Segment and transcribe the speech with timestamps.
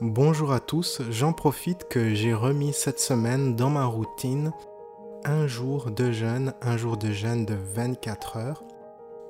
[0.00, 4.52] Bonjour à tous, j'en profite que j'ai remis cette semaine dans ma routine
[5.24, 8.62] un jour de jeûne, un jour de jeûne de 24 heures,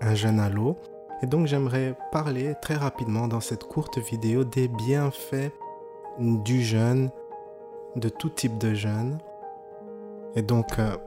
[0.02, 0.76] un jeûne à l'eau.
[1.22, 5.52] Et donc j'aimerais parler très rapidement dans cette courte vidéo des bienfaits
[6.18, 7.08] du jeûne,
[7.96, 9.16] de tout type de jeûne.
[10.36, 10.98] Et donc euh,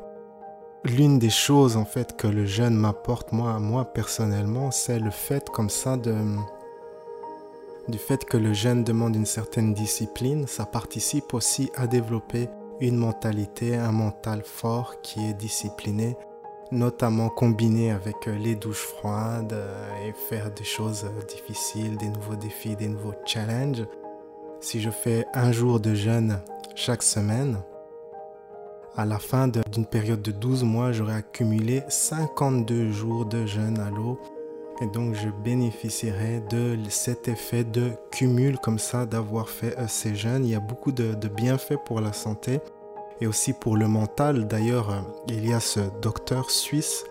[0.85, 5.51] l'une des choses en fait que le jeûne m'apporte moi, moi personnellement, c'est le fait
[5.51, 6.15] comme ça de
[7.91, 12.49] du fait que le jeûne demande une certaine discipline, ça participe aussi à développer
[12.79, 16.17] une mentalité, un mental fort qui est discipliné,
[16.71, 22.07] notamment combiné avec euh, les douches froides euh, et faire des choses euh, difficiles, des
[22.07, 23.85] nouveaux défis, des nouveaux challenges.
[24.61, 26.39] Si je fais un jour de jeûne
[26.75, 27.57] chaque semaine,
[28.95, 33.89] à la fin d'une période de 12 mois, j'aurai accumulé 52 jours de jeûne à
[33.89, 34.17] l'eau
[34.81, 40.15] et donc je bénéficierai de cet effet de cumul comme ça d'avoir fait euh, ces
[40.15, 40.43] jeûnes.
[40.43, 42.59] Il y a beaucoup de, bienfaits pour la santé
[43.21, 44.47] et aussi pour le mental.
[44.47, 47.05] D'ailleurs, euh, il y a ce docteur suisse,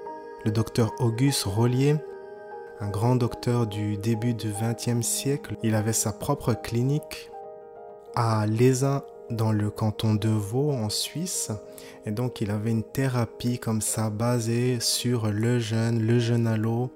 [0.44, 1.94] le docteur Auguste Rollier,
[2.80, 5.56] un grand docteur du début du XXe siècle.
[5.62, 7.30] Il avait sa propre clinique
[8.16, 11.52] à Lézin dans le canton de Vaud en Suisse.
[12.04, 16.56] Et donc il avait une thérapie comme ça basée sur le jeûne, le jeûne à
[16.56, 16.90] l'eau,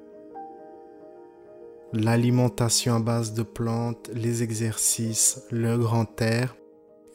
[1.95, 6.57] l'alimentation à base de plantes, les exercices, le grand air.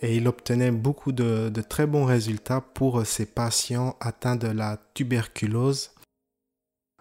[0.01, 5.91] Et il obtenait beaucoup de, très bons résultats pour ses patients atteints de la tuberculose,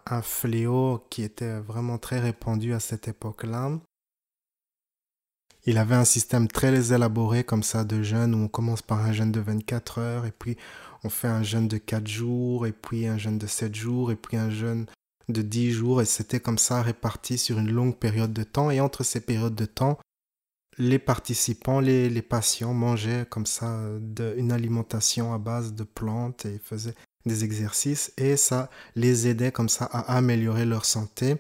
[0.07, 3.71] un fléau qui était vraiment très répandu à cette époque-là.
[5.65, 9.13] Il avait un système très élaboré comme ça de jeûne où on commence par un
[9.13, 10.57] jeûne de 24 heures et puis
[11.05, 14.17] on fait un jeûne de 4 jours et puis un jeûne de 7 jours et
[14.17, 14.87] puis un jeûne
[15.29, 18.71] de 10 jours et c'était comme ça réparti sur une longue période de temps.
[18.71, 19.99] Et entre ces périodes de temps,
[20.79, 26.47] les participants, les, les patients mangeaient comme ça de, une alimentation à base de plantes
[26.47, 26.95] et faisaient
[27.27, 31.37] des exercices et ça les aidait comme ça à améliorer leur santé.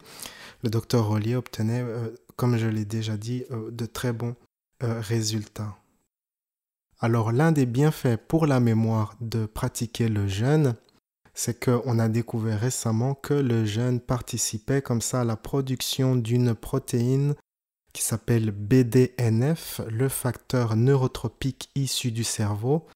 [0.62, 4.34] Le docteur Rollier obtenait, euh, comme je l'ai déjà dit, euh, de très bons
[4.82, 5.76] euh, résultats.
[7.00, 10.74] Alors l'un des bienfaits pour la mémoire de pratiquer le jeûne,
[11.38, 16.52] c'est qu'on a découvert récemment que le jeûne participait comme ça à la production d'une
[16.52, 17.36] protéine
[17.92, 22.88] qui s'appelle BDNF, le facteur neurotropique issu du cerveau,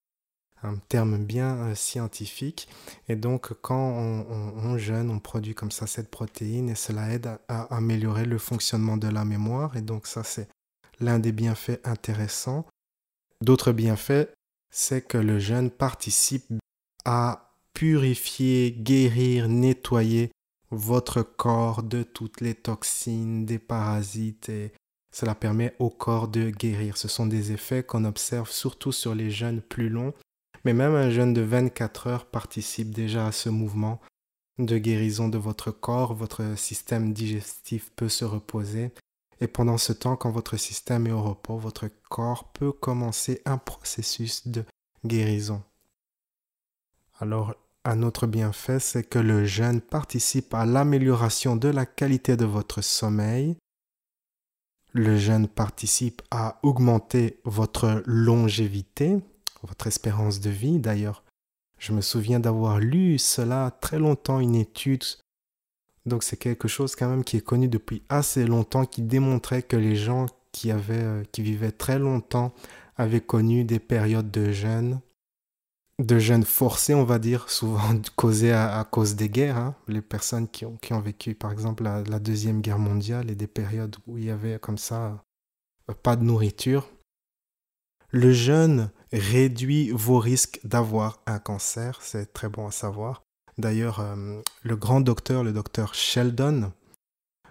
[0.64, 2.68] un terme bien euh, scientifique.
[3.08, 7.72] Et donc quand on, jeûne, on produit comme ça cette protéine et cela aide à
[7.72, 9.76] améliorer le fonctionnement de la mémoire.
[9.76, 10.48] Et donc ça c'est
[10.98, 12.66] l'un des bienfaits intéressants.
[13.40, 14.34] D'autres bienfaits,
[14.72, 16.52] c'est que le jeûne participe
[17.04, 20.30] à purifier, guérir, nettoyer
[20.70, 24.72] votre corps de toutes les toxines, des parasites et
[25.14, 26.96] cela permet au corps de guérir.
[26.96, 30.14] Ce sont des effets qu'on observe surtout sur les jeûnes plus longs,
[30.64, 34.00] mais même un jeûne de 24 heures participe déjà à ce mouvement
[34.58, 36.14] de guérison de votre corps.
[36.14, 38.92] Votre système digestif peut se reposer
[39.42, 43.58] et pendant ce temps, quand votre système est au repos, votre corps peut commencer un
[43.58, 44.64] processus de
[45.04, 45.64] guérison.
[47.22, 52.44] Alors, un autre bienfait, c'est que le jeûne participe à l'amélioration de la qualité de
[52.44, 53.56] votre sommeil.
[54.92, 59.18] Le jeûne participe à augmenter votre longévité,
[59.62, 60.80] votre espérance de vie.
[60.80, 61.22] D'ailleurs,
[61.78, 65.04] je me souviens d'avoir lu cela très longtemps, une étude.
[66.06, 69.76] Donc c'est quelque chose quand même qui est connu depuis assez longtemps, qui démontrait que
[69.76, 72.52] les gens qui, euh, qui vivaient très longtemps
[72.96, 75.00] avaient connu des périodes de jeûne
[76.02, 77.80] de jeunes forcés, on va dire, souvent
[78.16, 79.56] causés à, cause des guerres.
[79.56, 79.74] Hein.
[79.88, 84.18] Les personnes qui ont, vécu, par exemple, la, Deuxième Guerre mondiale et des périodes où
[84.18, 85.22] il y avait comme ça
[85.90, 86.88] euh, pas de nourriture.
[88.10, 93.22] Le jeûne réduit vos risques d'avoir un cancer, c'est très bon à savoir.
[93.58, 96.72] D'ailleurs, euh, le grand docteur, le docteur Sheldon,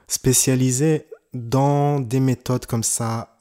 [0.08, 3.40] spécialisé dans des méthodes comme ça,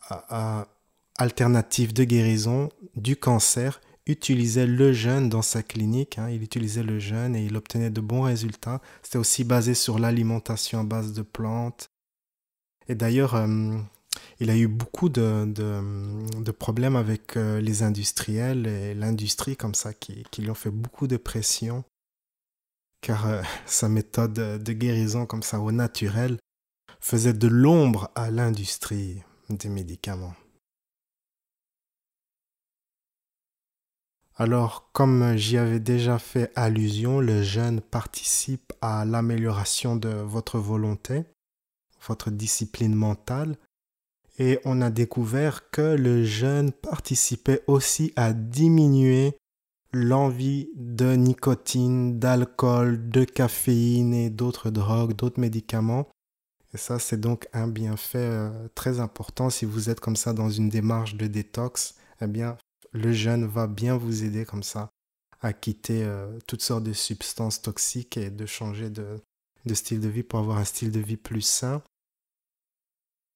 [1.19, 6.19] alternatives de guérison du cancer, utilisait le jeûne dans sa clinique.
[6.19, 6.31] Hein.
[6.31, 8.81] il utilisait le jeûne et il obtenait de bons résultats.
[9.03, 11.91] C'était aussi basé sur l'alimentation à base de plantes.
[12.89, 13.77] Et d'ailleurs, euh,
[14.41, 20.25] il a eu beaucoup de, problèmes avec euh, les industriels et l'industrie comme ça qui,
[20.31, 21.85] qui, lui ont fait beaucoup de pression.
[23.01, 26.39] Car euh, sa méthode de guérison comme ça au naturel
[27.01, 30.35] faisait de l'ombre à l'industrie des médicaments.
[34.41, 41.25] Alors, comme j'y avais déjà fait allusion, le jeûne participe à l'amélioration de votre volonté,
[42.09, 43.59] votre discipline mentale,
[44.39, 49.37] Et on a découvert que le jeûne participait aussi à diminuer
[49.93, 56.09] l'envie de nicotine, d'alcool, de caféine et d'autres drogues, d'autres médicaments.
[56.73, 59.51] Et ça, c'est donc un bienfait euh, très important.
[59.51, 62.57] Si vous êtes comme ça dans une démarche de détox, eh bien,
[62.93, 64.91] le jeûne va bien vous aider comme ça
[65.41, 69.21] à quitter euh, toutes sortes de substances toxiques et de changer de,
[69.65, 71.83] de style de vie pour avoir un style de vie plus sain.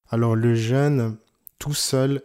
[0.09, 1.17] Alors le jeûne
[1.57, 2.23] tout seul,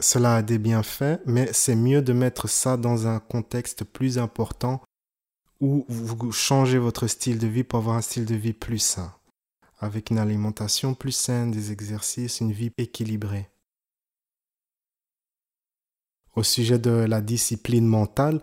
[0.00, 4.82] cela a des bienfaits, mais c'est mieux de mettre ça dans un contexte plus important
[5.60, 9.14] où vous changez votre style de vie pour avoir un style de vie plus sain,
[9.78, 13.48] avec une alimentation plus saine, des exercices, une vie équilibrée.
[16.36, 18.40] Au sujet de la discipline mentale,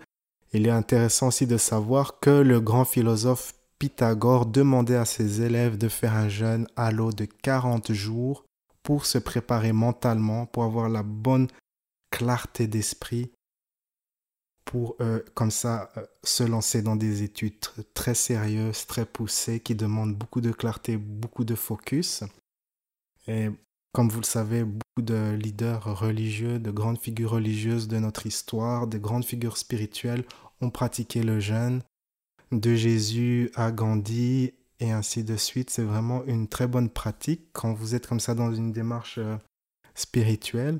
[0.53, 5.77] il est intéressant aussi de savoir que le grand philosophe Pythagore demandait à ses élèves
[5.77, 8.45] de faire un jeûne à l'eau de 40 jours
[8.83, 11.47] pour se préparer mentalement, pour avoir la bonne
[12.11, 13.31] clarté d'esprit,
[14.65, 17.59] pour euh, comme ça euh, se lancer dans des études
[17.93, 22.23] très sérieuses, très poussées, qui demandent beaucoup de clarté, beaucoup de focus.
[23.93, 28.87] Comme vous le savez, beaucoup de leaders religieux, de grandes figures religieuses de notre histoire,
[28.87, 30.23] de grandes figures spirituelles
[30.61, 31.81] ont pratiqué le jeûne
[32.51, 35.69] de Jésus à Gandhi et ainsi de suite.
[35.69, 39.37] C'est vraiment une très bonne pratique quand vous êtes comme ça dans une démarche euh,
[39.95, 40.79] spirituelle.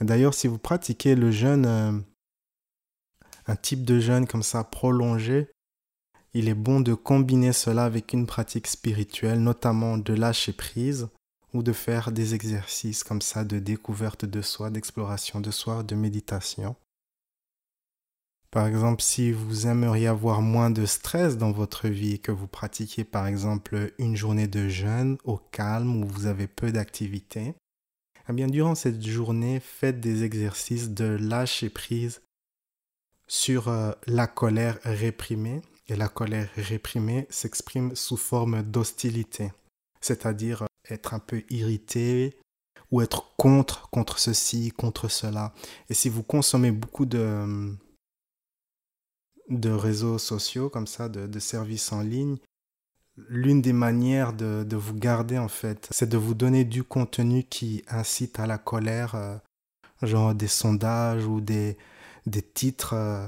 [0.00, 1.92] D'ailleurs, si vous pratiquez le jeûne, euh,
[3.46, 5.48] un type de jeûne comme ça prolongé,
[6.32, 11.08] il est bon de combiner cela avec une pratique spirituelle, notamment de lâcher prise
[11.56, 15.94] ou de faire des exercices comme ça de découverte de soi, d'exploration de soi, de
[15.94, 16.76] méditation.
[18.50, 23.04] Par exemple, si vous aimeriez avoir moins de stress dans votre vie que vous pratiquiez
[23.04, 27.54] par exemple une journée de jeûne au calme où vous avez peu d'activité,
[28.28, 32.22] eh bien durant cette journée, faites des exercices de lâcher prise
[33.28, 35.62] sur euh, la colère réprimée.
[35.88, 39.52] Et la colère réprimée s'exprime sous forme d'hostilité,
[40.00, 42.36] c'est-à-dire être un peu irrité
[42.90, 45.52] ou être contre, contre ceci, contre cela.
[45.88, 47.74] Et si vous consommez beaucoup de,
[49.48, 52.36] de réseaux sociaux comme ça, de, services en ligne,
[53.28, 57.84] l'une des manières de, vous garder en fait, c'est de vous donner du contenu qui
[57.88, 59.36] incite à la colère, euh,
[60.02, 61.76] genre des sondages ou des,
[62.26, 63.26] des titres euh,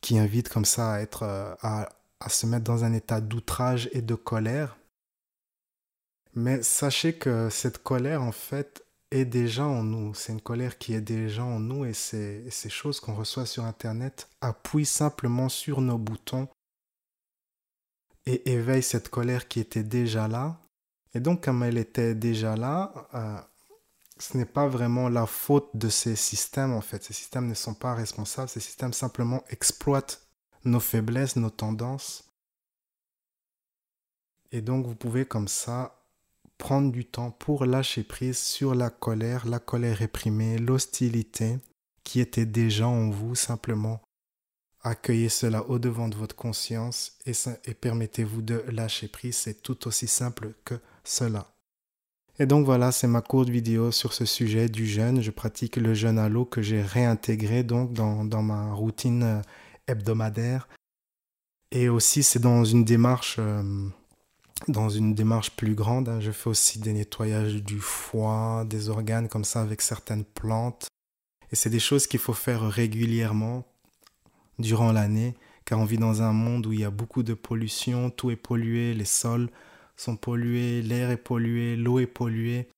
[0.00, 1.88] qui invitent comme ça à être euh, à,
[2.20, 4.76] à se mettre dans un état d'outrage et de colère.
[6.34, 10.14] Mais sachez que cette colère en fait est déjà en nous.
[10.14, 13.64] C'est une colère qui est déjà en nous et ces, ces choses qu'on reçoit sur
[13.64, 16.48] Internet appuient simplement sur nos boutons
[18.26, 20.60] et éveillent cette colère qui était déjà là.
[21.14, 23.40] Et donc, comme elle était déjà là, euh,
[24.18, 27.02] ce n'est pas vraiment la faute de ces systèmes en fait.
[27.02, 28.48] Ces systèmes ne sont pas responsables.
[28.48, 30.24] Ces systèmes simplement exploitent
[30.64, 32.24] nos faiblesses, nos tendances.
[34.52, 35.99] Et donc, vous pouvez comme ça
[36.60, 41.58] prendre du temps pour lâcher prise sur la colère, la colère réprimée, l'hostilité
[42.04, 44.02] qui était déjà en vous, simplement
[44.82, 47.32] accueillez cela au devant de votre conscience et,
[47.64, 51.50] et permettez-vous de lâcher prise, c'est tout aussi simple que cela.
[52.38, 55.22] Et donc voilà, c'est ma courte vidéo sur ce sujet du jeûne.
[55.22, 59.42] Je pratique le jeûne à l'eau que j'ai réintégré donc dans, dans, ma routine euh,
[59.86, 60.68] hebdomadaire.
[61.70, 63.88] Et aussi, c'est dans une démarche euh,
[64.68, 66.08] dans une démarche plus grande.
[66.08, 70.88] Hein, je fais aussi des nettoyages du foie, des organes comme ça avec certaines plantes.
[71.52, 73.64] Et c'est des choses qu'il faut faire régulièrement
[74.58, 78.10] durant l'année, car on vit dans un monde où il y a beaucoup de pollution,
[78.10, 79.50] tout est pollué, les sols
[79.96, 82.68] sont pollués, l'air est pollué, l'eau est polluée.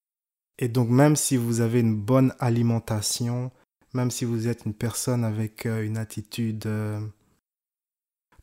[0.59, 3.51] Et donc même si vous avez une bonne alimentation,
[3.95, 7.01] même si vous êtes une personne avec euh, une attitude euh,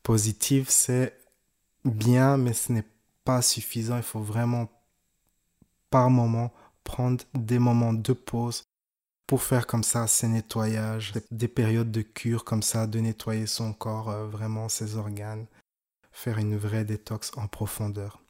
[0.03, 1.13] positive, c'est
[1.86, 2.86] bien, mais ce n'est
[3.42, 3.98] suffisant.
[3.98, 4.68] Il faut vraiment,
[5.90, 6.52] par moment,
[6.84, 8.64] prendre des moments de pause
[9.28, 13.74] pour faire comme ça ces nettoyages, des périodes de cure comme ça, de nettoyer son
[13.74, 15.46] corps, euh, vraiment ses organes,
[16.12, 18.24] faire une vraie détox en profondeur.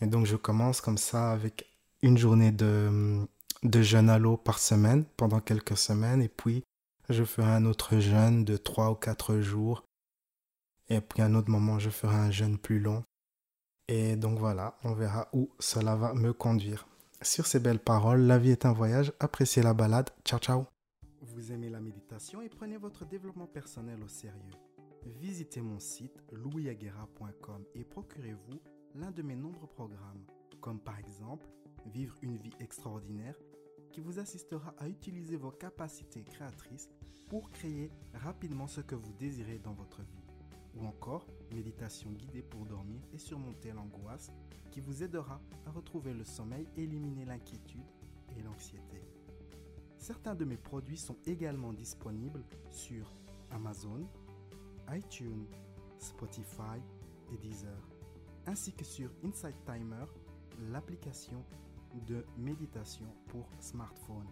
[0.00, 1.66] Et donc je commence comme ça avec
[2.02, 3.24] une journée de,
[3.62, 6.64] de jeûne à l'eau par semaine pendant quelques semaines et puis
[7.08, 9.84] je ferai un autre jeûne de 3 ou 4 jours
[10.88, 13.04] et puis un autre moment je ferai un jeûne plus long
[13.94, 16.88] et donc voilà, on verra où cela va me conduire.
[17.20, 20.08] Sur ces belles paroles, la vie est un voyage, appréciez la balade.
[20.24, 20.64] Ciao ciao.
[21.20, 24.54] Vous aimez la méditation et prenez votre développement personnel au sérieux.
[25.20, 28.60] Visitez mon site louisaguera.com et procurez-vous
[28.94, 30.24] l'un de mes nombreux programmes,
[30.62, 31.46] comme par exemple
[31.92, 33.34] Vivre une vie extraordinaire
[33.92, 36.88] qui vous assistera à utiliser vos capacités créatrices
[37.28, 40.21] pour créer rapidement ce que vous désirez dans votre vie.
[40.82, 44.32] Ou encore, méditation guidée pour dormir et surmonter l'angoisse
[44.70, 47.86] qui vous aidera à retrouver le sommeil, éliminer l'inquiétude
[48.36, 49.00] et l'anxiété.
[49.96, 53.14] Certains de mes produits sont également disponibles sur
[53.52, 54.08] Amazon,
[54.90, 55.46] iTunes,
[55.98, 56.80] Spotify
[57.32, 57.88] et Deezer,
[58.46, 60.06] ainsi que sur Insight Timer,
[60.72, 61.44] l'application
[62.08, 64.26] de méditation pour smartphone.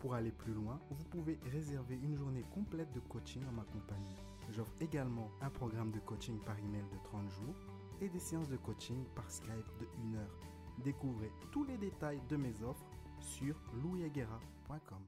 [0.00, 4.16] Pour aller plus loin, vous pouvez réserver une journée complète de coaching en ma compagnie.
[4.52, 7.54] J'offre également un programme de coaching par email de 30 jours
[8.02, 10.38] et des séances de coaching par Skype de 1 heure.
[10.84, 15.06] Découvrez tous les détails de mes offres sur louieguerra.com.